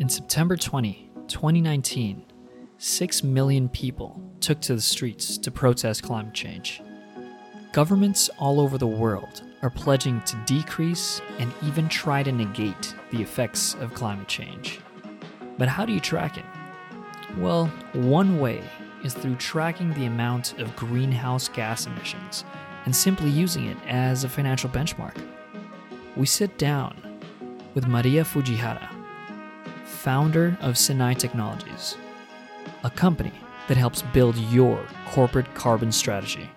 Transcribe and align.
In 0.00 0.08
September 0.08 0.56
20, 0.56 1.10
2019, 1.28 2.24
6 2.78 3.22
million 3.22 3.68
people 3.68 4.18
took 4.40 4.58
to 4.62 4.74
the 4.74 4.80
streets 4.80 5.36
to 5.36 5.50
protest 5.50 6.02
climate 6.02 6.32
change. 6.32 6.80
Governments 7.72 8.30
all 8.38 8.60
over 8.60 8.78
the 8.78 8.86
world 8.86 9.42
are 9.60 9.68
pledging 9.68 10.22
to 10.22 10.42
decrease 10.46 11.20
and 11.38 11.52
even 11.62 11.86
try 11.86 12.22
to 12.22 12.32
negate 12.32 12.94
the 13.10 13.20
effects 13.20 13.74
of 13.74 13.92
climate 13.92 14.26
change. 14.26 14.80
But 15.58 15.68
how 15.68 15.84
do 15.84 15.92
you 15.92 16.00
track 16.00 16.38
it? 16.38 16.46
Well, 17.36 17.66
one 17.92 18.40
way 18.40 18.64
is 19.04 19.12
through 19.12 19.36
tracking 19.36 19.92
the 19.92 20.06
amount 20.06 20.58
of 20.58 20.74
greenhouse 20.76 21.46
gas 21.46 21.84
emissions 21.84 22.46
and 22.86 22.96
simply 22.96 23.28
using 23.28 23.66
it 23.66 23.76
as 23.86 24.24
a 24.24 24.30
financial 24.30 24.70
benchmark. 24.70 25.18
We 26.16 26.24
sit 26.24 26.56
down 26.56 27.20
with 27.74 27.86
Maria 27.86 28.24
Fujihara, 28.24 28.88
founder 29.90 30.56
of 30.62 30.78
Sinai 30.78 31.12
Technologies, 31.12 31.96
a 32.84 32.90
company 32.90 33.32
that 33.68 33.76
helps 33.76 34.02
build 34.14 34.36
your 34.36 34.82
corporate 35.10 35.52
carbon 35.54 35.92
strategy. 35.92 36.48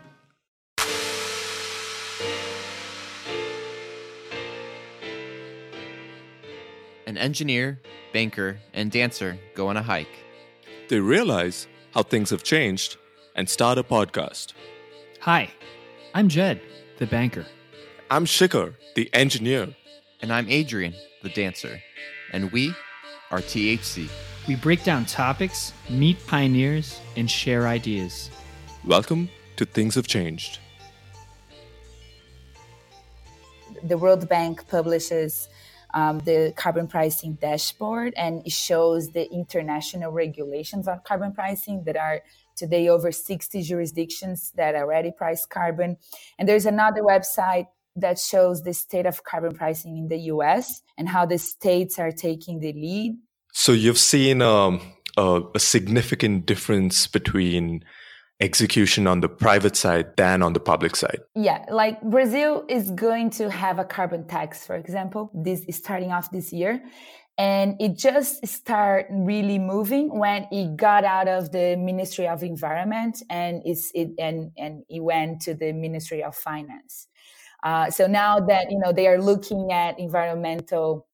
An 7.06 7.18
engineer, 7.18 7.82
banker, 8.14 8.60
and 8.74 8.92
dancer 8.92 9.38
go 9.56 9.68
on 9.68 9.78
a 9.78 9.84
hike. 9.84 10.08
They 10.88 11.00
realize 11.00 11.68
how 11.94 12.04
things 12.04 12.30
have 12.30 12.44
changed 12.44 12.98
and 13.36 13.50
start 13.50 13.78
a 13.78 13.84
podcast. 13.84 14.54
Hi, 15.22 15.50
I'm 16.14 16.30
Jed, 16.30 16.62
the 17.00 17.08
banker. 17.08 17.46
I'm 18.10 18.26
Shikhar, 18.26 18.76
the 18.96 19.10
engineer. 19.14 19.76
And 20.22 20.32
I'm 20.32 20.48
Adrian, 20.50 20.94
the 21.22 21.30
dancer. 21.30 21.82
And 22.32 22.52
we 22.52 22.74
are 23.34 23.42
THC. 23.42 24.08
We 24.48 24.56
break 24.56 24.84
down 24.84 25.06
topics, 25.06 25.74
meet 25.90 26.18
pioneers, 26.28 27.00
and 27.18 27.30
share 27.30 27.68
ideas. 27.68 28.30
Welcome 28.86 29.28
to 29.56 29.66
Things 29.66 29.96
Have 29.96 30.06
Changed. 30.06 30.60
The 33.82 33.98
World 33.98 34.30
Bank 34.30 34.68
publishes 34.68 35.50
um, 35.96 36.20
the 36.20 36.54
carbon 36.56 36.88
pricing 36.88 37.34
dashboard 37.34 38.14
and 38.18 38.46
it 38.46 38.52
shows 38.52 39.10
the 39.10 39.28
international 39.32 40.12
regulations 40.12 40.88
on 40.88 41.02
carbon 41.04 41.34
pricing 41.34 41.84
that 41.86 41.98
are 41.98 42.22
today 42.56 42.88
over 42.88 43.12
60 43.12 43.64
jurisdictions 43.64 44.52
that 44.56 44.76
already 44.76 45.12
price 45.12 45.44
carbon. 45.48 45.98
And 46.38 46.48
there's 46.48 46.68
another 46.68 47.02
website 47.02 47.66
that 47.96 48.20
shows 48.20 48.64
the 48.64 48.74
state 48.74 49.06
of 49.06 49.24
carbon 49.24 49.54
pricing 49.54 49.98
in 49.98 50.08
the 50.08 50.18
US 50.34 50.82
and 50.98 51.08
how 51.08 51.26
the 51.26 51.38
states 51.38 52.00
are 52.00 52.12
taking 52.12 52.60
the 52.60 52.74
lead. 52.74 53.18
So 53.52 53.72
you've 53.72 54.00
seen 54.00 54.42
um, 54.42 54.82
a, 55.18 55.42
a 55.54 55.60
significant 55.60 56.46
difference 56.46 57.08
between 57.08 57.84
execution 58.40 59.08
on 59.08 59.22
the 59.22 59.30
private 59.30 59.76
side 59.76 60.18
than 60.18 60.42
on 60.42 60.54
the 60.54 60.60
public 60.60 60.96
side. 60.96 61.22
Yeah, 61.36 61.66
like 61.70 62.02
Brazil 62.02 62.66
is 62.68 62.92
going 62.92 63.30
to 63.32 63.50
have 63.50 63.80
a 63.80 63.86
carbon 63.86 64.28
tax, 64.28 64.66
for 64.66 64.76
example, 64.76 65.32
this 65.34 65.64
is 65.66 65.78
starting 65.78 66.12
off 66.12 66.32
this 66.32 66.52
year. 66.52 66.84
And 67.38 67.78
it 67.80 67.98
just 67.98 68.46
started 68.46 69.08
really 69.10 69.58
moving 69.58 70.20
when 70.20 70.48
it 70.52 70.76
got 70.78 71.04
out 71.04 71.28
of 71.28 71.52
the 71.52 71.76
Ministry 71.78 72.28
of 72.28 72.44
Environment 72.44 73.24
and 73.28 73.64
it's 73.66 73.92
it 73.96 74.10
and 74.20 74.52
and 74.56 74.84
it 74.88 75.00
went 75.00 75.42
to 75.42 75.56
the 75.56 75.74
Ministry 75.74 76.24
of 76.24 76.36
Finance. 76.36 77.08
Uh, 77.64 77.90
so 77.90 78.06
now 78.08 78.40
that 78.40 78.70
you 78.70 78.78
know 78.78 78.92
they 78.92 79.08
are 79.08 79.22
looking 79.22 79.72
at 79.72 79.98
environmental 79.98 81.08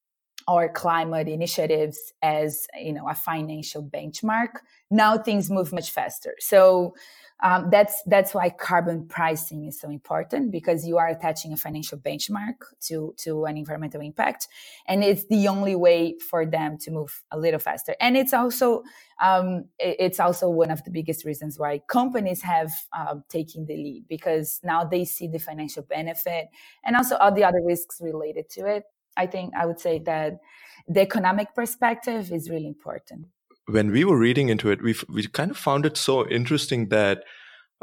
or 0.48 0.68
climate 0.68 1.28
initiatives 1.28 2.12
as 2.22 2.66
you 2.78 2.92
know 2.92 3.08
a 3.08 3.14
financial 3.14 3.82
benchmark, 3.82 4.58
now 4.90 5.16
things 5.16 5.50
move 5.50 5.72
much 5.72 5.90
faster. 5.92 6.34
So 6.40 6.94
um, 7.42 7.68
that's 7.70 8.02
that's 8.06 8.34
why 8.34 8.50
carbon 8.50 9.06
pricing 9.06 9.64
is 9.64 9.80
so 9.80 9.88
important 9.88 10.52
because 10.52 10.86
you 10.86 10.98
are 10.98 11.08
attaching 11.08 11.52
a 11.52 11.56
financial 11.56 11.98
benchmark 11.98 12.56
to 12.88 13.14
to 13.18 13.46
an 13.46 13.56
environmental 13.56 14.00
impact, 14.00 14.48
and 14.86 15.02
it's 15.02 15.26
the 15.26 15.48
only 15.48 15.74
way 15.74 16.18
for 16.18 16.44
them 16.44 16.76
to 16.78 16.90
move 16.90 17.22
a 17.30 17.38
little 17.38 17.60
faster. 17.60 17.96
And 18.00 18.16
it's 18.16 18.34
also 18.34 18.82
um, 19.20 19.64
it's 19.78 20.20
also 20.20 20.50
one 20.50 20.70
of 20.70 20.84
the 20.84 20.90
biggest 20.90 21.24
reasons 21.24 21.58
why 21.58 21.80
companies 21.88 22.42
have 22.42 22.72
um, 22.96 23.24
taken 23.28 23.64
the 23.66 23.76
lead 23.76 24.04
because 24.08 24.60
now 24.62 24.84
they 24.84 25.04
see 25.04 25.26
the 25.26 25.38
financial 25.38 25.82
benefit 25.82 26.48
and 26.84 26.96
also 26.96 27.16
all 27.16 27.32
the 27.32 27.44
other 27.44 27.62
risks 27.64 28.00
related 28.02 28.50
to 28.50 28.66
it. 28.66 28.84
I 29.16 29.26
think 29.26 29.54
I 29.54 29.66
would 29.66 29.80
say 29.80 29.98
that 30.00 30.40
the 30.88 31.00
economic 31.00 31.54
perspective 31.54 32.32
is 32.32 32.50
really 32.50 32.68
important 32.68 33.26
when 33.70 33.90
we 33.90 34.04
were 34.04 34.18
reading 34.18 34.48
into 34.48 34.70
it, 34.70 34.82
we 34.82 34.94
we 35.08 35.26
kind 35.26 35.50
of 35.50 35.56
found 35.56 35.86
it 35.86 35.96
so 35.96 36.28
interesting 36.28 36.88
that 36.88 37.24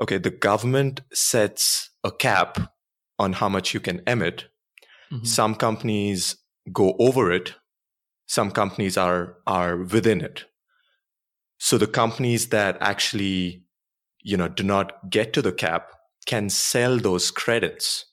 okay, 0.02 0.18
the 0.18 0.30
government 0.30 1.02
sets 1.14 1.90
a 2.04 2.12
cap 2.12 2.74
on 3.20 3.34
how 3.34 3.50
much 3.50 3.74
you 3.74 3.80
can 3.80 4.02
emit. 4.06 4.46
Mm-hmm. 5.12 5.26
Some 5.26 5.56
companies 5.56 6.38
go 6.72 6.96
over 7.00 7.32
it. 7.32 7.56
Some 8.28 8.52
companies 8.52 8.98
are 8.98 9.38
are 9.48 9.78
within 9.78 10.22
it. 10.22 10.46
So 11.60 11.78
the 11.78 11.88
companies 11.88 12.50
that 12.50 12.78
actually, 12.82 13.64
you 14.22 14.38
know, 14.38 14.48
do 14.48 14.64
not 14.64 15.10
get 15.10 15.34
to 15.34 15.42
the 15.42 15.52
cap 15.52 15.90
can 16.26 16.50
sell 16.50 16.98
those 16.98 17.32
credits 17.32 18.06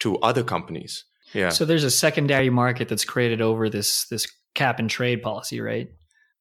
to 0.00 0.18
other 0.18 0.42
companies. 0.42 1.04
Yeah. 1.32 1.50
So 1.50 1.64
there's 1.64 1.84
a 1.84 1.90
secondary 1.90 2.48
market 2.48 2.88
that's 2.88 3.04
created 3.04 3.40
over 3.40 3.68
this 3.68 4.06
this 4.06 4.26
cap 4.54 4.78
and 4.78 4.88
trade 4.88 5.20
policy, 5.22 5.60
right? 5.60 5.88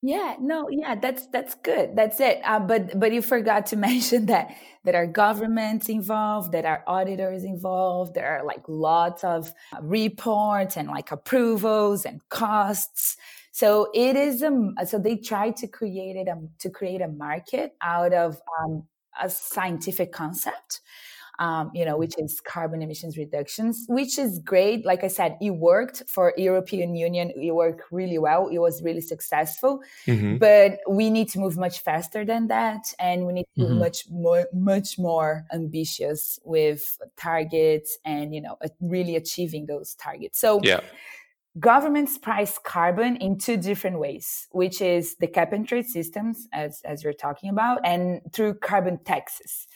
Yeah, 0.05 0.35
no, 0.41 0.67
yeah, 0.69 0.95
that's 0.95 1.27
that's 1.27 1.55
good. 1.55 1.95
That's 1.95 2.19
it. 2.19 2.41
Uh, 2.43 2.59
but 2.59 2.99
but 2.99 3.13
you 3.13 3.21
forgot 3.21 3.65
to 3.67 3.75
mention 3.89 4.25
that 4.25 4.53
that 4.83 4.95
our 4.95 5.07
governments 5.07 5.87
involved, 5.87 6.51
that 6.51 6.65
our 6.65 6.83
auditors 6.87 7.45
involved, 7.45 8.13
there 8.13 8.27
are 8.37 8.43
like 8.45 8.63
lots 8.67 9.23
of 9.23 9.53
uh, 9.73 9.81
reports 9.81 10.75
and 10.75 10.89
like 10.89 11.11
approvals 11.11 12.05
and 12.05 12.19
costs. 12.29 13.15
So 13.53 13.89
it 13.93 14.17
is 14.17 14.43
um 14.43 14.75
so 14.85 14.99
they 14.99 15.15
try 15.15 15.51
to 15.51 15.67
create 15.67 16.17
it 16.17 16.27
um, 16.27 16.49
to 16.59 16.69
create 16.69 17.01
a 17.01 17.07
market 17.07 17.73
out 17.81 18.13
of 18.13 18.41
um, 18.61 18.83
a 19.21 19.29
scientific 19.29 20.11
concept 20.11 20.81
um, 21.39 21.71
you 21.73 21.85
know, 21.85 21.97
which 21.97 22.13
is 22.17 22.39
carbon 22.41 22.81
emissions 22.81 23.17
reductions, 23.17 23.85
which 23.87 24.17
is 24.17 24.39
great. 24.39 24.85
Like 24.85 25.03
I 25.03 25.07
said, 25.07 25.37
it 25.41 25.51
worked 25.51 26.03
for 26.07 26.33
European 26.37 26.95
Union. 26.95 27.31
It 27.35 27.53
worked 27.53 27.83
really 27.91 28.17
well. 28.17 28.47
It 28.47 28.59
was 28.59 28.83
really 28.83 29.01
successful, 29.01 29.81
mm-hmm. 30.05 30.37
but 30.37 30.79
we 30.87 31.09
need 31.09 31.29
to 31.29 31.39
move 31.39 31.57
much 31.57 31.79
faster 31.79 32.23
than 32.23 32.47
that. 32.47 32.93
And 32.99 33.25
we 33.25 33.33
need 33.33 33.47
to 33.55 33.63
mm-hmm. 33.63 33.73
be 33.73 33.79
much 33.79 34.09
more, 34.09 34.47
much 34.53 34.99
more 34.99 35.45
ambitious 35.51 36.39
with 36.43 36.97
targets 37.17 37.97
and, 38.05 38.33
you 38.33 38.41
know, 38.41 38.57
really 38.79 39.15
achieving 39.15 39.65
those 39.65 39.95
targets. 39.95 40.39
So, 40.39 40.59
yeah 40.63 40.81
governments 41.59 42.17
price 42.17 42.57
carbon 42.57 43.15
in 43.17 43.37
two 43.37 43.57
different 43.57 43.99
ways, 43.99 44.47
which 44.51 44.81
is 44.81 45.15
the 45.17 45.27
cap 45.27 45.53
and 45.53 45.67
trade 45.67 45.85
systems, 45.85 46.47
as, 46.51 46.81
as 46.83 47.03
you're 47.03 47.13
talking 47.13 47.49
about, 47.49 47.79
and 47.85 48.21
through 48.31 48.55
carbon 48.55 48.97
taxes. 49.05 49.67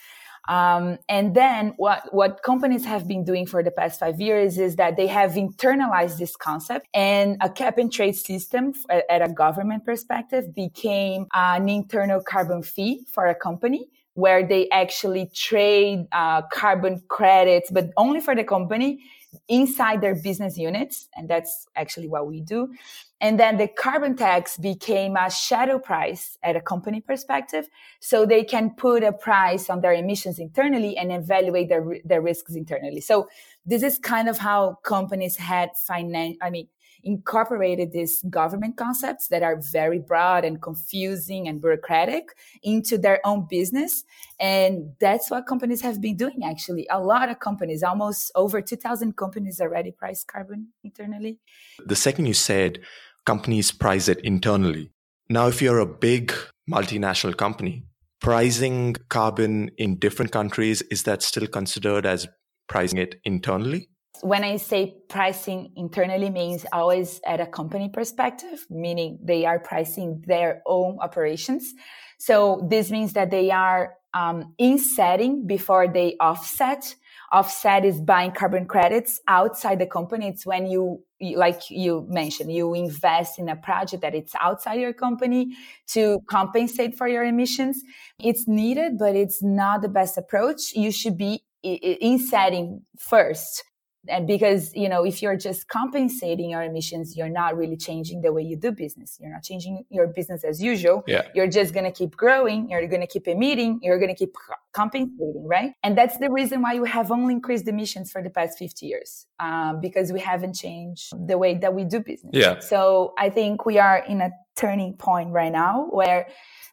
Um, 0.48 0.98
and 1.10 1.36
then 1.36 1.74
what, 1.78 2.14
what 2.14 2.42
companies 2.44 2.86
have 2.86 3.08
been 3.08 3.24
doing 3.24 3.46
for 3.46 3.62
the 3.62 3.72
past 3.72 4.00
five 4.00 4.20
years 4.22 4.58
is 4.58 4.78
that 4.78 4.96
they 4.96 5.08
have 5.08 5.32
internalized 5.32 6.18
this 6.18 6.36
concept 6.36 6.88
and 6.94 7.38
a 7.42 7.50
cap 7.50 7.78
and 7.78 7.92
trade 7.92 8.16
system 8.16 8.74
at 8.90 9.22
a 9.22 9.30
government 9.30 9.86
perspective 9.86 10.56
became 10.56 11.28
an 11.34 11.68
internal 11.68 12.22
carbon 12.22 12.64
fee 12.64 13.06
for 13.12 13.26
a 13.26 13.36
company 13.36 13.90
where 14.14 14.48
they 14.48 14.68
actually 14.70 15.30
trade 15.34 16.08
uh, 16.12 16.42
carbon 16.52 17.04
credits, 17.08 17.70
but 17.70 17.92
only 17.98 18.20
for 18.20 18.34
the 18.34 18.44
company 18.44 19.04
inside 19.48 20.02
their 20.02 20.16
business 20.16 20.58
units. 20.58 21.08
And 21.16 21.30
that's 21.30 21.68
actually 21.76 22.08
what 22.08 22.26
we 22.26 22.42
do. 22.42 22.74
And 23.20 23.40
then 23.40 23.58
the 23.58 23.68
carbon 23.68 24.16
tax 24.16 24.58
became 24.58 25.16
a 25.16 25.32
shadow 25.32 25.80
price 25.80 26.38
at 26.44 26.56
a 26.56 26.62
company 26.62 27.02
perspective. 27.02 27.68
So 28.00 28.26
they 28.26 28.44
can 28.44 28.72
put 28.72 29.04
a 29.04 29.12
price 29.12 29.70
on 29.70 29.82
their 29.82 29.94
emissions 29.94 30.38
internally 30.38 30.96
and 30.98 31.12
evaluate 31.12 31.70
their, 31.70 31.84
their 32.06 32.22
risks 32.22 32.56
internally. 32.56 33.02
So 33.02 33.28
this 33.66 33.82
is 33.82 33.98
kind 33.98 34.30
of 34.30 34.38
how 34.38 34.78
companies 34.84 35.36
had 35.38 35.72
finance, 35.88 36.38
I 36.42 36.52
mean, 36.52 36.68
incorporated 37.04 37.92
these 37.92 38.22
government 38.30 38.76
concepts 38.78 39.28
that 39.30 39.42
are 39.44 39.56
very 39.56 40.00
broad 40.00 40.44
and 40.44 40.62
confusing 40.62 41.48
and 41.48 41.62
bureaucratic 41.62 42.36
into 42.64 42.98
their 42.98 43.20
own 43.26 43.48
business. 43.50 44.04
And 44.40 44.94
that's 45.00 45.32
what 45.32 45.48
companies 45.48 45.82
have 45.82 46.02
been 46.02 46.18
doing, 46.18 46.44
actually. 46.44 46.88
A 46.92 47.00
lot 47.00 47.30
of 47.30 47.40
companies, 47.40 47.82
almost 47.82 48.32
over 48.36 48.62
2,000 48.62 49.16
companies 49.16 49.62
already 49.62 49.92
price 49.92 50.24
carbon 50.24 50.70
internally. 50.84 51.40
The 51.86 51.96
second 51.96 52.26
you 52.26 52.34
said 52.34 52.80
companies 53.28 53.72
price 53.72 54.08
it 54.08 54.20
internally. 54.22 54.90
Now, 55.30 55.48
if 55.48 55.62
you're 55.62 55.80
a 55.80 55.86
big 55.86 56.34
multinational 56.70 57.36
company, 57.36 57.84
pricing 58.22 58.96
carbon 59.10 59.70
in 59.78 60.00
different 60.00 60.32
countries, 60.32 60.82
is 60.90 61.04
that 61.04 61.22
still 61.22 61.46
considered 61.46 62.06
as 62.06 62.28
pricing 62.68 63.00
it 63.00 63.20
internally? 63.26 63.90
When 64.22 64.44
I 64.44 64.58
say 64.58 64.96
pricing 65.10 65.74
internally 65.76 66.32
means 66.32 66.66
always 66.74 67.22
at 67.28 67.40
a 67.40 67.46
company 67.46 67.90
perspective, 67.90 68.66
meaning 68.70 69.20
they 69.22 69.46
are 69.46 69.60
pricing 69.60 70.24
their 70.26 70.64
own 70.66 70.98
operations. 71.02 71.74
So 72.18 72.66
this 72.68 72.90
means 72.90 73.14
that 73.14 73.30
they 73.30 73.52
are 73.52 73.94
um, 74.14 74.56
insetting 74.58 75.46
before 75.46 75.88
they 75.88 76.16
offset. 76.20 76.96
Offset 77.32 77.84
is 77.84 78.00
buying 78.00 78.32
carbon 78.32 78.66
credits 78.66 79.20
outside 79.28 79.80
the 79.80 79.86
company. 79.86 80.30
It's 80.30 80.46
when 80.46 80.66
you, 80.66 81.04
like 81.20 81.70
you 81.70 82.06
mentioned, 82.10 82.54
you 82.54 82.74
invest 82.74 83.38
in 83.38 83.50
a 83.50 83.56
project 83.56 84.02
that 84.02 84.16
it's 84.16 84.34
outside 84.40 84.80
your 84.80 84.94
company 84.94 85.56
to 85.88 86.22
compensate 86.30 86.96
for 86.96 87.08
your 87.08 87.26
emissions. 87.26 87.82
It's 88.20 88.48
needed, 88.48 88.98
but 88.98 89.16
it's 89.16 89.44
not 89.44 89.82
the 89.82 89.90
best 89.90 90.18
approach. 90.18 90.74
You 90.74 90.92
should 90.92 91.18
be 91.18 91.44
insetting 91.64 92.82
first 92.98 93.64
and 94.10 94.28
because 94.28 94.74
you 94.76 94.88
know 94.88 95.04
if 95.04 95.22
you're 95.22 95.36
just 95.36 95.68
compensating 95.68 96.50
your 96.50 96.64
emissions 96.64 97.18
you're 97.18 97.30
not 97.30 97.58
really 97.58 97.78
changing 97.78 98.22
the 98.22 98.32
way 98.32 98.42
you 98.42 98.56
do 98.56 98.72
business 98.72 99.18
you're 99.20 99.32
not 99.32 99.44
changing 99.44 99.84
your 99.90 100.08
business 100.08 100.44
as 100.44 100.62
usual 100.62 101.04
yeah. 101.08 101.24
you're 101.34 101.48
just 101.48 101.74
going 101.74 101.84
to 101.84 101.92
keep 101.92 102.16
growing 102.16 102.70
you're 102.70 102.88
going 102.88 103.02
to 103.02 103.08
keep 103.08 103.28
emitting 103.28 103.80
you're 103.82 104.00
going 104.00 104.14
to 104.14 104.16
keep 104.16 104.34
compensating 104.78 105.38
right? 105.48 105.72
And 105.84 105.98
that's 105.98 106.18
the 106.18 106.30
reason 106.30 106.62
why 106.62 106.80
we 106.80 106.90
have 106.90 107.12
only 107.12 107.34
increased 107.34 107.68
emissions 107.68 108.12
for 108.12 108.22
the 108.22 108.30
past 108.30 108.58
50 108.58 108.86
years 108.86 109.26
um, 109.40 109.80
because 109.82 110.12
we 110.12 110.20
haven't 110.20 110.54
changed 110.54 111.14
the 111.28 111.38
way 111.38 111.56
that 111.56 111.74
we 111.74 111.84
do 111.86 112.00
business. 112.00 112.32
Yeah. 112.34 112.60
So 112.60 113.14
i 113.18 113.30
think 113.30 113.66
we 113.66 113.80
are 113.80 114.00
in 114.14 114.22
a 114.22 114.32
turning 114.58 114.94
point 114.94 115.32
right 115.32 115.52
now 115.52 115.88
where 115.92 116.28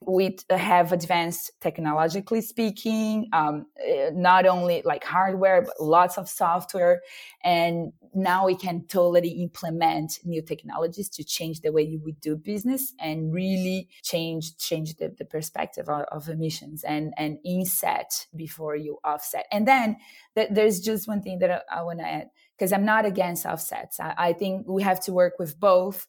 we 0.06 0.36
have 0.50 0.92
advanced 0.92 1.52
technologically 1.60 2.40
speaking, 2.40 3.28
um, 3.32 3.66
eh, 3.82 4.10
not 4.12 4.46
only 4.46 4.82
like 4.84 5.04
hardware, 5.04 5.62
but 5.62 5.74
lots 5.80 6.18
of 6.18 6.28
software. 6.28 7.02
And 7.42 7.92
now 8.14 8.46
we 8.46 8.54
can 8.54 8.86
totally 8.86 9.30
implement 9.42 10.18
new 10.24 10.42
technologies 10.42 11.08
to 11.10 11.24
change 11.24 11.60
the 11.60 11.72
way 11.72 11.98
we 12.02 12.12
do 12.12 12.36
business 12.36 12.92
and 12.98 13.32
really 13.32 13.88
change, 14.02 14.56
change 14.56 14.96
the, 14.96 15.14
the 15.16 15.24
perspective 15.24 15.88
of, 15.88 16.04
of, 16.12 16.28
emissions 16.28 16.84
and, 16.84 17.12
and 17.16 17.38
inset 17.44 17.93
before 18.34 18.76
you 18.76 18.98
offset. 19.04 19.46
And 19.52 19.66
then 19.66 19.96
th- 20.34 20.50
there's 20.50 20.80
just 20.80 21.08
one 21.08 21.22
thing 21.22 21.38
that 21.40 21.50
I, 21.50 21.80
I 21.80 21.82
want 21.82 21.98
to 22.00 22.06
add 22.06 22.28
because 22.56 22.72
I'm 22.72 22.84
not 22.84 23.04
against 23.04 23.46
offsets. 23.46 24.00
I, 24.00 24.14
I 24.16 24.32
think 24.32 24.66
we 24.68 24.82
have 24.82 25.00
to 25.04 25.12
work 25.12 25.34
with 25.38 25.58
both 25.58 26.06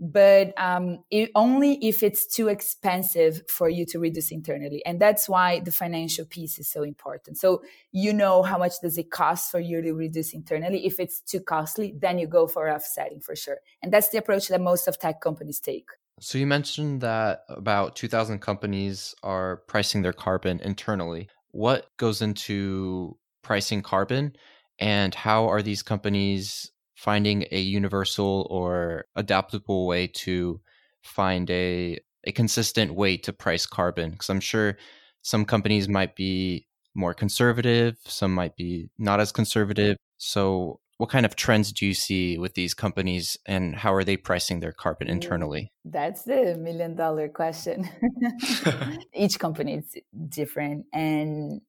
but 0.00 0.52
um, 0.60 0.98
it, 1.10 1.30
only 1.34 1.74
if 1.84 2.02
it's 2.02 2.26
too 2.26 2.48
expensive 2.48 3.42
for 3.48 3.68
you 3.68 3.84
to 3.86 3.98
reduce 3.98 4.30
internally. 4.30 4.84
And 4.86 5.00
that's 5.00 5.28
why 5.28 5.60
the 5.60 5.72
financial 5.72 6.24
piece 6.24 6.58
is 6.58 6.70
so 6.70 6.82
important. 6.82 7.36
So 7.38 7.62
you 7.90 8.12
know 8.12 8.42
how 8.42 8.58
much 8.58 8.74
does 8.80 8.96
it 8.96 9.10
cost 9.10 9.50
for 9.50 9.58
you 9.58 9.82
to 9.82 9.92
reduce 9.92 10.32
internally. 10.32 10.86
If 10.86 11.00
it's 11.00 11.20
too 11.20 11.40
costly 11.40 11.94
then 11.98 12.18
you 12.18 12.26
go 12.26 12.46
for 12.46 12.70
offsetting 12.70 13.20
for 13.20 13.34
sure. 13.34 13.58
And 13.82 13.92
that's 13.92 14.10
the 14.10 14.18
approach 14.18 14.48
that 14.48 14.60
most 14.60 14.86
of 14.86 14.98
tech 14.98 15.20
companies 15.20 15.60
take 15.60 15.88
so 16.20 16.38
you 16.38 16.46
mentioned 16.46 17.00
that 17.02 17.44
about 17.48 17.96
2000 17.96 18.40
companies 18.40 19.14
are 19.22 19.58
pricing 19.68 20.02
their 20.02 20.12
carbon 20.12 20.60
internally. 20.60 21.28
What 21.50 21.86
goes 21.96 22.22
into 22.22 23.16
pricing 23.42 23.82
carbon 23.82 24.34
and 24.78 25.14
how 25.14 25.48
are 25.48 25.62
these 25.62 25.82
companies 25.82 26.70
finding 26.94 27.46
a 27.50 27.60
universal 27.60 28.46
or 28.50 29.06
adaptable 29.16 29.86
way 29.86 30.06
to 30.08 30.60
find 31.02 31.48
a 31.50 31.98
a 32.24 32.32
consistent 32.32 32.94
way 32.94 33.16
to 33.18 33.32
price 33.32 33.66
carbon? 33.66 34.10
Because 34.12 34.30
i'm 34.30 34.40
sure 34.40 34.76
some 35.22 35.44
companies 35.44 35.88
might 35.88 36.16
be 36.16 36.66
more 36.94 37.14
conservative 37.14 37.96
some 38.04 38.34
might 38.34 38.56
be 38.56 38.90
not 38.98 39.20
as 39.20 39.32
conservative. 39.32 39.96
So 40.18 40.80
what 40.98 41.10
kind 41.10 41.24
of 41.24 41.36
trends 41.36 41.72
do 41.72 41.86
you 41.86 41.94
see 41.94 42.38
with 42.38 42.54
these 42.54 42.74
companies 42.74 43.36
and 43.46 43.76
how 43.76 43.94
are 43.94 44.04
they 44.04 44.16
pricing 44.16 44.60
their 44.60 44.72
carbon 44.72 45.08
mm, 45.08 45.12
internally 45.12 45.72
that's 45.84 46.22
the 46.24 46.56
million 46.58 46.94
dollar 46.94 47.28
question 47.28 47.88
each 49.14 49.38
company 49.38 49.74
is 49.76 49.96
different 50.28 50.84
and 50.92 51.60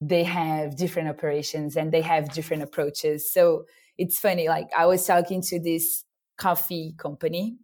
they 0.00 0.24
have 0.24 0.76
different 0.76 1.08
operations 1.08 1.76
and 1.76 1.92
they 1.92 2.00
have 2.00 2.32
different 2.32 2.62
approaches 2.62 3.32
so 3.32 3.64
it's 3.98 4.18
funny. 4.18 4.48
Like 4.48 4.68
I 4.76 4.86
was 4.86 5.04
talking 5.04 5.42
to 5.42 5.60
this 5.60 6.04
coffee 6.38 6.94
company. 6.96 7.56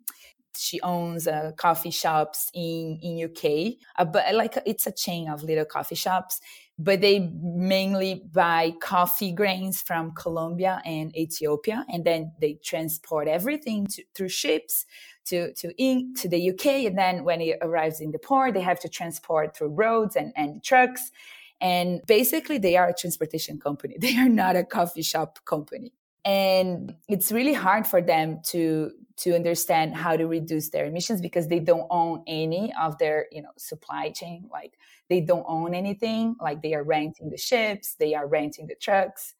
She 0.57 0.81
owns 0.83 1.27
uh, 1.27 1.53
coffee 1.57 1.91
shops 1.91 2.51
in 2.53 2.99
in 3.03 3.25
UK, 3.25 3.75
uh, 3.97 4.05
but 4.05 4.35
like 4.35 4.59
it's 4.67 4.87
a 4.87 4.93
chain 4.93 5.31
of 5.31 5.43
little 5.43 5.65
coffee 5.65 5.95
shops. 5.95 6.41
But 6.77 7.01
they 7.01 7.31
mainly 7.41 8.25
buy 8.33 8.75
coffee 8.81 9.31
grains 9.31 9.81
from 9.81 10.13
Colombia 10.13 10.83
and 10.85 11.17
Ethiopia, 11.17 11.85
and 11.89 12.05
then 12.05 12.33
they 12.41 12.59
transport 12.65 13.29
everything 13.29 13.87
to, 13.87 14.03
through 14.15 14.31
ships 14.31 14.85
to 15.27 15.53
to 15.55 15.73
in, 15.81 16.15
to 16.15 16.29
the 16.29 16.51
UK. 16.51 16.67
And 16.87 16.99
then 16.99 17.25
when 17.25 17.41
it 17.41 17.59
arrives 17.63 18.01
in 18.01 18.11
the 18.11 18.19
port, 18.19 18.55
they 18.55 18.61
have 18.61 18.81
to 18.81 18.89
transport 18.89 19.57
through 19.57 19.69
roads 19.69 20.17
and, 20.17 20.33
and 20.35 20.65
trucks. 20.65 21.13
And 21.61 22.01
basically, 22.07 22.59
they 22.59 22.77
are 22.77 22.89
a 22.89 22.95
transportation 22.95 23.61
company. 23.61 23.97
They 24.01 24.17
are 24.19 24.29
not 24.29 24.57
a 24.57 24.65
coffee 24.65 25.03
shop 25.03 25.39
company 25.45 25.93
and 26.25 26.95
it's 27.09 27.31
really 27.31 27.53
hard 27.53 27.87
for 27.87 28.01
them 28.01 28.41
to 28.47 28.91
to 29.17 29.35
understand 29.35 29.95
how 29.95 30.17
to 30.17 30.27
reduce 30.27 30.71
their 30.71 30.87
emissions 30.87 31.21
because 31.21 31.47
they 31.47 31.61
don't 31.61 31.87
own 31.91 32.23
any 32.27 32.73
of 32.81 32.99
their 32.99 33.27
you 33.31 33.43
know 33.43 33.51
supply 33.57 34.11
chain. 34.11 34.49
Like 34.51 34.79
they 35.09 35.21
don't 35.21 35.45
own 35.49 35.75
anything. 35.75 36.37
Like 36.41 36.63
they 36.63 36.75
are 36.75 36.83
renting 36.83 37.31
the 37.31 37.37
ships. 37.37 37.95
They 37.95 38.15
are 38.15 38.27
renting 38.27 38.67
the 38.67 38.75
trucks. 38.75 39.35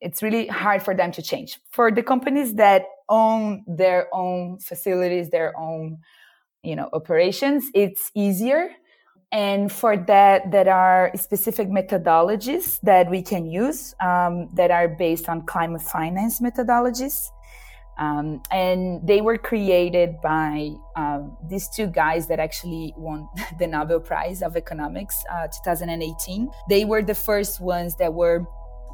It's 0.00 0.22
really 0.22 0.48
hard 0.48 0.82
for 0.82 0.94
them 0.94 1.12
to 1.12 1.22
change. 1.22 1.60
For 1.70 1.90
the 1.92 2.02
companies 2.02 2.54
that 2.54 2.82
own 3.08 3.64
their 3.66 4.08
own 4.12 4.58
facilities 4.58 5.30
their 5.30 5.56
own 5.58 5.98
you 6.62 6.74
know 6.74 6.88
operations 6.92 7.70
it's 7.74 8.10
easier 8.14 8.70
and 9.32 9.72
for 9.72 9.96
that, 9.96 10.50
there 10.52 10.72
are 10.72 11.10
specific 11.16 11.68
methodologies 11.68 12.80
that 12.82 13.10
we 13.10 13.22
can 13.22 13.46
use 13.46 13.94
um, 14.00 14.48
that 14.54 14.70
are 14.70 14.88
based 14.88 15.28
on 15.28 15.44
climate 15.46 15.82
finance 15.82 16.40
methodologies. 16.40 17.30
Um, 17.98 18.42
and 18.50 19.06
they 19.06 19.22
were 19.22 19.38
created 19.38 20.20
by 20.22 20.74
um, 20.96 21.36
these 21.48 21.68
two 21.68 21.86
guys 21.86 22.28
that 22.28 22.38
actually 22.38 22.92
won 22.96 23.28
the 23.58 23.66
Nobel 23.66 24.00
Prize 24.00 24.42
of 24.42 24.56
Economics, 24.56 25.16
uh, 25.32 25.48
2018. 25.48 26.48
They 26.68 26.84
were 26.84 27.02
the 27.02 27.14
first 27.14 27.60
ones 27.60 27.96
that 27.96 28.12
were 28.12 28.46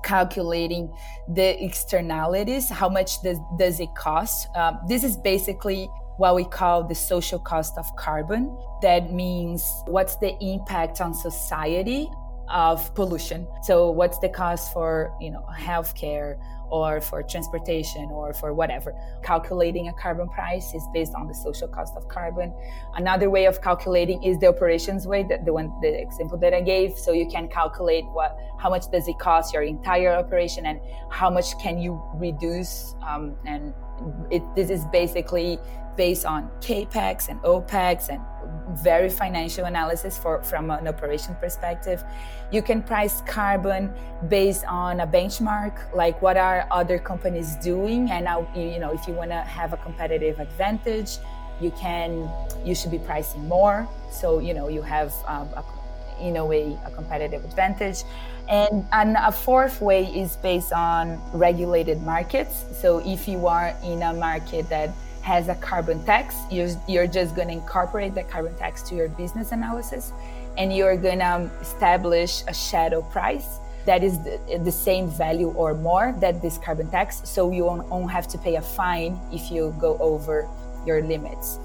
calculating 0.03 0.93
the 1.29 1.63
externalities. 1.63 2.69
How 2.69 2.89
much 2.89 3.23
does, 3.23 3.39
does 3.59 3.81
it 3.81 3.95
cost? 3.97 4.49
Uh, 4.55 4.75
this 4.89 5.05
is 5.05 5.17
basically 5.17 5.89
what 6.17 6.35
we 6.35 6.45
call 6.45 6.85
the 6.85 6.95
social 6.95 7.39
cost 7.39 7.79
of 7.79 7.85
carbon. 7.97 8.57
That 8.83 9.13
means 9.13 9.65
what's 9.87 10.17
the 10.17 10.37
impact 10.41 11.01
on 11.01 11.15
society 11.15 12.11
of 12.49 12.95
pollution. 12.95 13.47
So 13.63 13.91
what's 13.91 14.19
the 14.19 14.29
cost 14.29 14.73
for, 14.73 15.17
you 15.21 15.31
know, 15.31 15.45
healthcare 15.57 16.39
or 16.73 17.03
for 17.03 17.23
transportation 17.23 18.09
or 18.11 18.33
for 18.33 18.55
whatever. 18.55 18.95
Calculating 19.23 19.89
a 19.89 19.93
carbon 19.93 20.29
price 20.31 20.73
is 20.73 20.83
based 20.95 21.13
on 21.15 21.29
the 21.29 21.35
social 21.35 21.69
cost 21.69 21.95
of 21.97 22.09
carbon. 22.09 22.53
Another 22.95 23.29
way 23.29 23.45
of 23.45 23.61
calculating 23.61 24.23
is 24.23 24.39
the 24.39 24.49
operations 24.49 25.07
way, 25.07 25.23
that 25.29 25.45
the 25.45 25.53
one 25.53 25.71
the 25.83 26.01
example 26.01 26.39
that 26.39 26.55
I 26.55 26.63
gave. 26.63 26.97
So 26.97 27.13
you 27.13 27.29
can 27.29 27.47
calculate 27.49 28.05
what 28.13 28.39
how 28.59 28.71
much 28.71 28.91
does 28.91 29.07
it 29.07 29.19
cost 29.19 29.53
your 29.53 29.63
entire 29.63 30.15
operation 30.15 30.65
and 30.65 30.81
how 31.11 31.29
much 31.29 31.59
can 31.59 31.79
you 31.79 32.03
reduce 32.15 32.95
um, 33.07 33.37
and 33.45 33.75
it, 34.31 34.43
this 34.57 34.71
is 34.71 34.85
basically 34.87 35.59
based 35.97 36.25
on 36.25 36.51
capex 36.61 37.29
and 37.29 37.41
opex 37.43 38.09
and 38.09 38.21
very 38.83 39.11
financial 39.11 39.67
analysis 39.67 40.17
for 40.19 40.43
from 40.43 40.71
an 40.71 40.89
operation 40.89 41.35
perspective. 41.41 42.03
You 42.51 42.63
can 42.63 42.83
price 42.83 43.21
carbon 43.23 43.93
based 44.29 44.65
on 44.67 45.01
a 45.01 45.07
benchmark 45.07 45.95
like 45.95 46.21
what 46.23 46.37
are 46.37 46.67
other 46.71 46.99
companies 46.99 47.57
doing 47.57 48.11
and 48.11 48.25
now 48.25 48.49
you 48.55 48.79
know 48.79 48.93
if 48.93 49.07
you 49.07 49.15
want 49.15 49.31
to 49.31 49.41
have 49.41 49.73
a 49.73 49.77
competitive 49.79 50.39
advantage 50.41 51.19
you 51.61 51.71
can 51.73 52.29
you 52.65 52.75
should 52.75 52.91
be 52.91 52.99
pricing 52.99 53.47
more. 53.49 53.89
So 54.11 54.39
you 54.39 54.55
know 54.55 54.69
you 54.69 54.83
have 54.83 55.13
um, 55.27 55.49
a, 55.57 55.65
in 56.21 56.37
a 56.37 56.45
way 56.45 56.79
a 56.85 56.91
competitive 56.91 57.45
advantage. 57.45 58.05
And, 58.49 58.87
and 58.93 59.17
a 59.19 59.31
fourth 59.31 59.81
way 59.81 60.05
is 60.05 60.37
based 60.37 60.73
on 60.73 61.21
regulated 61.33 62.03
markets. 62.03 62.65
So 62.73 62.99
if 62.99 63.29
you 63.29 63.47
are 63.47 63.75
in 63.85 64.03
a 64.03 64.13
market 64.13 64.69
that 64.69 64.91
has 65.23 65.49
a 65.49 65.55
carbon 65.57 66.05
tax. 66.05 66.37
You're, 66.51 66.71
you're 66.87 67.07
just 67.07 67.35
going 67.35 67.49
to 67.49 67.55
incorporate 67.55 68.15
the 68.15 68.25
carbon 68.25 68.55
tax 68.57 68.83
to 68.83 68.95
your 68.95 69.09
business 69.09 69.53
analysis 69.53 70.13
and 70.59 70.75
you're 70.75 70.97
going 70.97 71.21
to 71.21 71.51
establish 71.61 72.43
a 72.49 72.55
shadow 72.55 73.03
price 73.03 73.59
that 73.87 74.05
is 74.05 74.19
the, 74.23 74.61
the, 74.63 74.71
same 74.71 75.09
value 75.09 75.49
or 75.53 75.75
more 75.75 76.15
that 76.21 76.41
this 76.41 76.57
carbon 76.59 76.89
tax. 76.91 77.21
So 77.25 77.51
you 77.51 77.65
won't, 77.65 77.89
won't 77.89 78.13
have 78.13 78.29
to 78.29 78.39
pay 78.39 78.57
a 78.57 78.63
fine 78.63 79.19
if 79.33 79.51
you 79.51 79.75
go 79.81 79.99
over 79.99 80.49
your 80.87 81.03
limits. 81.03 81.59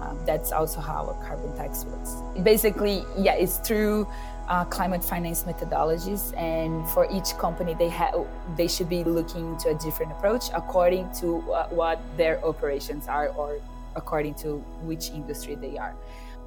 Um, 0.00 0.18
that's 0.24 0.52
also 0.52 0.80
how 0.80 1.06
a 1.06 1.26
carbon 1.26 1.56
tax 1.56 1.84
works. 1.84 2.16
Basically, 2.42 3.04
yeah, 3.16 3.34
it's 3.34 3.58
through 3.58 4.06
uh, 4.48 4.64
climate 4.64 5.04
finance 5.04 5.44
methodologies, 5.44 6.36
and 6.36 6.86
for 6.90 7.08
each 7.10 7.36
company, 7.38 7.74
they 7.74 7.88
have 7.88 8.14
they 8.56 8.68
should 8.68 8.88
be 8.88 9.04
looking 9.04 9.54
into 9.54 9.68
a 9.70 9.74
different 9.74 10.12
approach 10.12 10.44
according 10.54 11.10
to 11.20 11.40
uh, 11.52 11.68
what 11.68 12.00
their 12.16 12.44
operations 12.44 13.08
are 13.08 13.28
or 13.28 13.58
according 13.96 14.34
to 14.34 14.56
which 14.82 15.10
industry 15.10 15.54
they 15.54 15.78
are. 15.78 15.94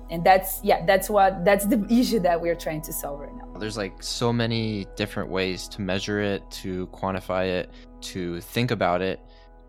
And 0.09 0.23
that's 0.23 0.61
yeah 0.63 0.85
that's 0.85 1.09
what 1.09 1.43
that's 1.43 1.65
the 1.65 1.85
issue 1.89 2.19
that 2.19 2.39
we're 2.39 2.55
trying 2.55 2.81
to 2.83 2.93
solve 2.93 3.19
right 3.19 3.35
now. 3.35 3.59
There's 3.59 3.77
like 3.77 4.01
so 4.01 4.31
many 4.31 4.87
different 4.95 5.29
ways 5.29 5.67
to 5.69 5.81
measure 5.81 6.21
it 6.21 6.49
to 6.63 6.87
quantify 6.87 7.47
it 7.47 7.71
to 8.01 8.39
think 8.41 8.71
about 8.71 9.01
it 9.01 9.19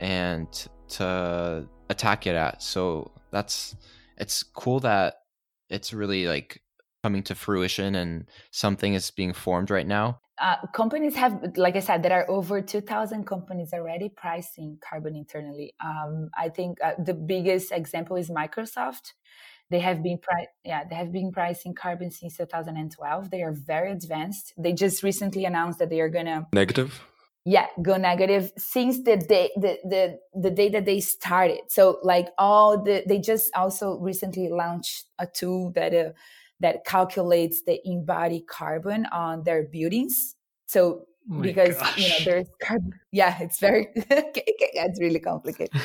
and 0.00 0.46
to 0.88 1.68
attack 1.90 2.26
it 2.26 2.36
at. 2.36 2.62
So 2.62 3.10
that's 3.30 3.76
it's 4.16 4.42
cool 4.42 4.80
that 4.80 5.22
it's 5.70 5.92
really 5.92 6.26
like 6.26 6.62
coming 7.08 7.22
to 7.22 7.34
fruition 7.34 7.94
and 7.94 8.28
something 8.50 8.94
is 8.94 9.10
being 9.10 9.32
formed 9.32 9.70
right 9.70 9.86
now 9.86 10.20
uh, 10.46 10.56
companies 10.74 11.16
have 11.16 11.34
like 11.56 11.76
i 11.76 11.80
said 11.80 12.02
there 12.02 12.12
are 12.20 12.30
over 12.30 12.60
2000 12.60 13.26
companies 13.26 13.72
already 13.72 14.08
pricing 14.08 14.78
carbon 14.88 15.14
internally 15.16 15.68
um, 15.84 16.28
i 16.36 16.48
think 16.48 16.78
uh, 16.84 16.92
the 17.10 17.14
biggest 17.14 17.72
example 17.72 18.16
is 18.16 18.30
microsoft 18.30 19.14
they 19.70 19.80
have 19.80 20.02
been 20.02 20.18
pri- 20.18 20.48
yeah, 20.64 20.84
they 20.88 20.94
have 20.94 21.12
been 21.12 21.30
pricing 21.30 21.74
carbon 21.74 22.10
since 22.10 22.36
2012. 22.36 23.30
They 23.30 23.42
are 23.42 23.52
very 23.52 23.92
advanced. 23.92 24.54
They 24.56 24.72
just 24.72 25.02
recently 25.02 25.44
announced 25.44 25.78
that 25.78 25.90
they 25.90 26.00
are 26.00 26.08
gonna 26.08 26.48
negative. 26.52 27.04
Yeah, 27.44 27.66
go 27.82 27.96
negative 27.96 28.52
since 28.56 29.02
the 29.02 29.16
day 29.16 29.50
the 29.56 29.78
the 29.84 30.18
the 30.34 30.50
day 30.50 30.68
that 30.70 30.86
they 30.86 31.00
started. 31.00 31.60
So 31.68 31.98
like 32.02 32.28
all 32.38 32.82
the 32.82 33.02
they 33.06 33.18
just 33.18 33.50
also 33.54 33.98
recently 33.98 34.48
launched 34.48 35.04
a 35.18 35.26
tool 35.26 35.72
that 35.74 35.94
uh, 35.94 36.10
that 36.60 36.84
calculates 36.84 37.62
the 37.62 37.80
embodied 37.84 38.46
carbon 38.46 39.06
on 39.06 39.42
their 39.44 39.64
buildings. 39.64 40.36
So 40.66 41.08
Oh 41.30 41.42
because 41.42 41.76
gosh. 41.76 41.98
you 41.98 42.08
know 42.08 42.24
there's 42.24 42.48
yeah 43.12 43.36
it's 43.40 43.58
very 43.58 43.88
it's 43.94 44.98
really 44.98 45.18
complicated 45.18 45.78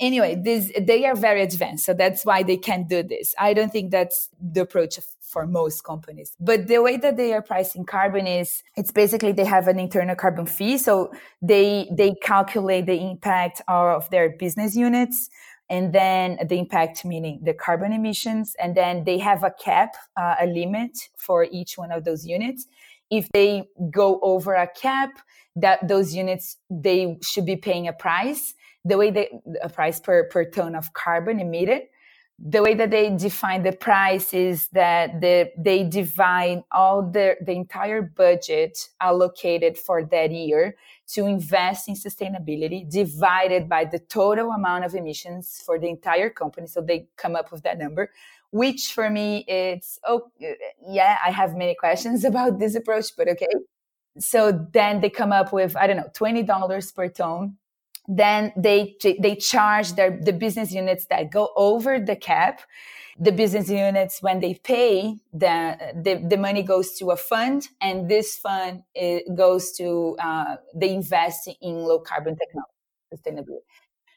anyway 0.00 0.34
this 0.34 0.72
they 0.80 1.04
are 1.06 1.14
very 1.14 1.42
advanced 1.42 1.84
so 1.84 1.94
that's 1.94 2.24
why 2.24 2.42
they 2.42 2.56
can 2.56 2.88
do 2.88 3.02
this 3.02 3.32
i 3.38 3.54
don't 3.54 3.70
think 3.70 3.92
that's 3.92 4.30
the 4.40 4.62
approach 4.62 4.98
for 5.20 5.46
most 5.46 5.84
companies 5.84 6.36
but 6.40 6.66
the 6.66 6.82
way 6.82 6.96
that 6.96 7.16
they 7.16 7.32
are 7.32 7.42
pricing 7.42 7.84
carbon 7.84 8.26
is 8.26 8.64
it's 8.76 8.90
basically 8.90 9.30
they 9.30 9.44
have 9.44 9.68
an 9.68 9.78
internal 9.78 10.16
carbon 10.16 10.44
fee 10.44 10.76
so 10.76 11.12
they 11.40 11.88
they 11.92 12.12
calculate 12.20 12.86
the 12.86 13.00
impact 13.00 13.62
of 13.68 14.10
their 14.10 14.30
business 14.38 14.74
units 14.74 15.30
and 15.70 15.94
then 15.94 16.38
the 16.46 16.58
impact 16.58 17.04
meaning 17.04 17.40
the 17.42 17.54
carbon 17.54 17.92
emissions 17.92 18.54
and 18.60 18.76
then 18.76 19.04
they 19.04 19.18
have 19.18 19.42
a 19.44 19.52
cap 19.52 19.94
uh, 20.20 20.34
a 20.40 20.46
limit 20.46 21.08
for 21.16 21.44
each 21.44 21.78
one 21.78 21.90
of 21.90 22.04
those 22.04 22.26
units 22.26 22.66
if 23.10 23.28
they 23.32 23.68
go 23.90 24.20
over 24.22 24.54
a 24.54 24.68
cap, 24.68 25.18
that 25.56 25.86
those 25.86 26.14
units 26.14 26.56
they 26.70 27.18
should 27.22 27.44
be 27.44 27.56
paying 27.56 27.88
a 27.88 27.92
price. 27.92 28.54
The 28.84 28.96
way 28.96 29.10
they 29.10 29.28
a 29.62 29.68
price 29.68 30.00
per 30.00 30.24
per 30.28 30.44
ton 30.44 30.74
of 30.74 30.92
carbon 30.92 31.40
emitted. 31.40 31.82
The 32.42 32.62
way 32.62 32.72
that 32.74 32.90
they 32.90 33.14
define 33.14 33.62
the 33.62 33.72
price 33.72 34.32
is 34.32 34.68
that 34.68 35.20
the, 35.20 35.50
they 35.58 35.84
divide 35.84 36.62
all 36.72 37.02
the, 37.02 37.36
the 37.40 37.52
entire 37.52 38.00
budget 38.00 38.88
allocated 38.98 39.76
for 39.76 40.02
that 40.04 40.30
year 40.30 40.76
to 41.08 41.26
invest 41.26 41.88
in 41.88 41.96
sustainability 41.96 42.88
divided 42.90 43.68
by 43.68 43.84
the 43.84 43.98
total 43.98 44.52
amount 44.52 44.86
of 44.86 44.94
emissions 44.94 45.62
for 45.66 45.78
the 45.78 45.88
entire 45.88 46.30
company. 46.30 46.66
So 46.66 46.80
they 46.80 47.08
come 47.16 47.36
up 47.36 47.52
with 47.52 47.62
that 47.64 47.78
number 47.78 48.10
which 48.50 48.92
for 48.92 49.08
me 49.08 49.44
it's 49.46 49.98
oh 50.04 50.22
yeah 50.88 51.18
i 51.24 51.30
have 51.30 51.56
many 51.56 51.74
questions 51.74 52.24
about 52.30 52.58
this 52.58 52.74
approach 52.74 53.06
but 53.16 53.28
okay 53.28 53.46
so 54.18 54.66
then 54.72 55.00
they 55.00 55.10
come 55.10 55.32
up 55.32 55.52
with 55.52 55.76
i 55.76 55.86
don't 55.86 55.96
know 55.96 56.10
$20 56.14 56.94
per 56.94 57.08
ton 57.08 57.56
then 58.10 58.52
they 58.56 58.96
they 59.20 59.36
charge 59.36 59.92
their 59.92 60.18
the 60.20 60.32
business 60.32 60.72
units 60.72 61.06
that 61.06 61.30
go 61.30 61.50
over 61.56 61.98
the 61.98 62.16
cap 62.16 62.60
the 63.18 63.30
business 63.30 63.68
units 63.68 64.20
when 64.20 64.40
they 64.40 64.54
pay 64.54 65.14
the 65.32 65.76
the, 65.94 66.26
the 66.28 66.36
money 66.36 66.62
goes 66.62 66.96
to 66.98 67.10
a 67.10 67.16
fund 67.16 67.68
and 67.80 68.10
this 68.10 68.36
fund 68.36 68.82
goes 69.34 69.72
to 69.72 70.16
uh, 70.18 70.56
they 70.74 70.92
invest 70.92 71.48
in 71.60 71.76
low 71.76 72.00
carbon 72.00 72.36
technology 72.36 72.72
sustainability 73.14 73.62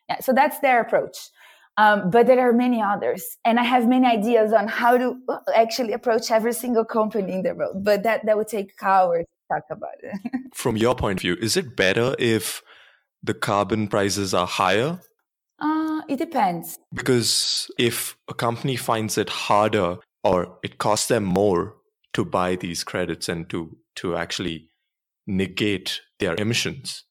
yeah, 0.09 0.19
so 0.19 0.33
that's 0.33 0.59
their 0.59 0.81
approach 0.81 1.29
um, 1.77 2.11
but 2.11 2.27
there 2.27 2.47
are 2.47 2.53
many 2.53 2.81
others. 2.81 3.37
And 3.43 3.59
I 3.59 3.63
have 3.63 3.87
many 3.87 4.05
ideas 4.05 4.53
on 4.53 4.67
how 4.67 4.97
to 4.97 5.17
uh, 5.27 5.39
actually 5.55 5.93
approach 5.93 6.29
every 6.29 6.53
single 6.53 6.85
company 6.85 7.33
in 7.33 7.41
the 7.41 7.55
world. 7.55 7.83
But 7.83 8.03
that, 8.03 8.25
that 8.25 8.37
would 8.37 8.47
take 8.47 8.71
hours 8.81 9.25
to 9.25 9.55
talk 9.55 9.63
about 9.71 9.95
it. 10.03 10.15
From 10.53 10.77
your 10.77 10.93
point 10.93 11.19
of 11.19 11.21
view, 11.21 11.35
is 11.41 11.57
it 11.57 11.75
better 11.75 12.15
if 12.19 12.61
the 13.23 13.33
carbon 13.33 13.87
prices 13.87 14.33
are 14.33 14.45
higher? 14.45 14.99
Uh, 15.59 16.01
it 16.09 16.17
depends. 16.17 16.77
Because 16.93 17.71
if 17.79 18.17
a 18.27 18.33
company 18.33 18.75
finds 18.75 19.17
it 19.17 19.29
harder 19.29 19.97
or 20.23 20.57
it 20.63 20.77
costs 20.77 21.07
them 21.07 21.23
more 21.23 21.75
to 22.13 22.25
buy 22.25 22.55
these 22.55 22.83
credits 22.83 23.29
and 23.29 23.49
to, 23.49 23.75
to 23.95 24.15
actually 24.15 24.69
negate 25.25 26.01
their 26.19 26.35
emissions, 26.35 27.05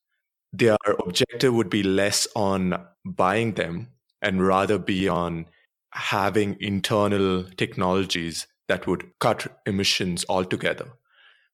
their 0.53 0.77
objective 1.05 1.55
would 1.55 1.71
be 1.71 1.83
less 1.83 2.29
on 2.37 2.79
buying 3.05 3.55
them 3.55 3.89
and 4.21 4.47
rather 4.47 4.79
be 4.79 5.09
on 5.09 5.47
having 5.93 6.57
internal 6.61 7.45
technologies 7.57 8.47
that 8.69 8.87
would 8.87 9.11
cut 9.19 9.61
emissions 9.67 10.25
altogether. 10.29 10.93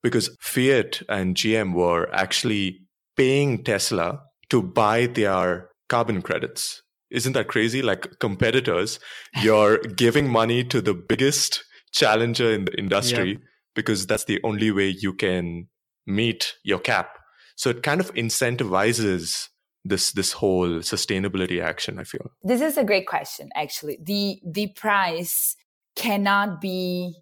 Because 0.02 0.36
Fiat 0.40 1.02
and 1.08 1.34
GM 1.34 1.74
were 1.74 2.08
actually 2.12 2.82
paying 3.16 3.64
Tesla 3.64 4.22
to 4.50 4.62
buy 4.62 5.06
their 5.06 5.70
carbon 5.88 6.22
credits. 6.22 6.82
Isn't 7.10 7.32
that 7.32 7.48
crazy? 7.48 7.82
Like 7.82 8.18
competitors, 8.18 9.00
you're 9.42 9.78
giving 9.96 10.28
money 10.28 10.64
to 10.64 10.80
the 10.80 10.94
biggest 10.94 11.64
challenger 11.92 12.52
in 12.52 12.66
the 12.66 12.78
industry 12.78 13.30
yep. 13.30 13.40
because 13.74 14.06
that's 14.06 14.24
the 14.24 14.40
only 14.44 14.70
way 14.70 14.88
you 14.88 15.14
can 15.14 15.68
meet 16.06 16.54
your 16.64 16.78
cap. 16.78 17.10
So 17.56 17.70
it 17.70 17.82
kind 17.82 18.00
of 18.00 18.12
incentivizes 18.14 19.48
this 19.84 20.12
this 20.12 20.32
whole 20.32 20.80
sustainability 20.80 21.62
action 21.62 21.98
i 21.98 22.04
feel 22.04 22.30
this 22.42 22.60
is 22.60 22.76
a 22.76 22.84
great 22.84 23.06
question 23.06 23.48
actually 23.54 23.98
the 24.02 24.40
the 24.44 24.68
price 24.68 25.56
cannot 25.96 26.60
be 26.60 27.14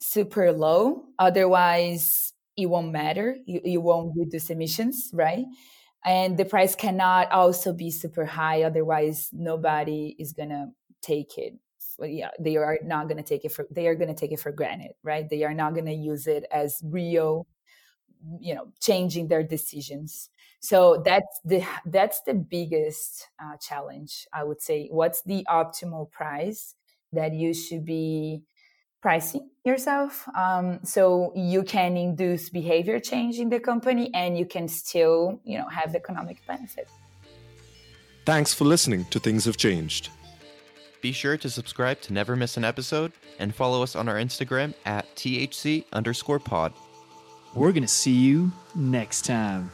super 0.00 0.52
low 0.52 1.02
otherwise 1.18 2.32
it 2.56 2.66
won't 2.66 2.92
matter 2.92 3.36
you, 3.46 3.60
you 3.64 3.80
won't 3.80 4.12
reduce 4.16 4.50
emissions 4.50 5.10
right 5.12 5.44
and 6.04 6.36
the 6.36 6.44
price 6.44 6.74
cannot 6.74 7.30
also 7.32 7.72
be 7.72 7.90
super 7.90 8.24
high 8.26 8.62
otherwise 8.62 9.30
nobody 9.32 10.14
is 10.18 10.32
gonna 10.32 10.70
take 11.02 11.38
it. 11.38 11.54
Yeah 12.00 12.30
they 12.40 12.56
are 12.56 12.78
not 12.84 13.08
gonna 13.08 13.22
take 13.22 13.44
it 13.44 13.52
for 13.52 13.66
they 13.70 13.86
are 13.86 13.94
gonna 13.94 14.14
take 14.14 14.32
it 14.32 14.40
for 14.40 14.52
granted 14.52 14.92
right? 15.02 15.28
They 15.28 15.44
are 15.44 15.54
not 15.54 15.74
gonna 15.74 15.92
use 15.92 16.26
it 16.26 16.44
as 16.50 16.80
real 16.84 17.46
you 18.40 18.54
know 18.54 18.72
changing 18.80 19.28
their 19.28 19.42
decisions. 19.42 20.30
So 20.60 21.02
that's 21.04 21.40
the 21.44 21.64
that's 21.86 22.22
the 22.22 22.34
biggest 22.34 23.28
uh, 23.42 23.56
challenge 23.58 24.26
i 24.32 24.42
would 24.44 24.62
say. 24.62 24.88
What's 24.90 25.22
the 25.22 25.46
optimal 25.50 26.10
price 26.10 26.74
that 27.12 27.32
you 27.34 27.54
should 27.54 27.84
be 27.84 28.42
pricing 29.04 29.50
yourself. 29.66 30.26
Um, 30.34 30.80
so 30.82 31.30
you 31.36 31.62
can 31.62 31.94
induce 31.98 32.48
behavior 32.48 32.98
change 32.98 33.38
in 33.38 33.50
the 33.50 33.60
company 33.60 34.10
and 34.14 34.38
you 34.38 34.46
can 34.46 34.66
still 34.66 35.38
you 35.44 35.58
know 35.58 35.68
have 35.68 35.94
economic 35.94 36.38
benefit. 36.46 36.88
Thanks 38.24 38.54
for 38.54 38.64
listening 38.64 39.04
to 39.10 39.20
things 39.20 39.44
have 39.44 39.58
changed. 39.58 40.08
Be 41.02 41.12
sure 41.12 41.36
to 41.36 41.50
subscribe 41.50 42.00
to 42.00 42.14
never 42.14 42.34
miss 42.34 42.56
an 42.56 42.64
episode 42.64 43.12
and 43.38 43.54
follow 43.54 43.82
us 43.82 43.94
on 43.94 44.08
our 44.08 44.16
instagram 44.16 44.72
at 44.86 45.04
thc 45.16 45.84
underscore 45.92 46.38
pod. 46.38 46.72
We're 47.54 47.72
gonna 47.72 47.86
see 47.86 48.18
you 48.28 48.50
next 48.74 49.26
time 49.26 49.70